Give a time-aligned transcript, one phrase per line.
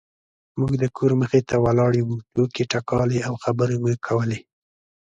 [0.59, 4.39] موږ د کور مخې ته ولاړې وو ټوکې ټکالې او خبرې مو کولې.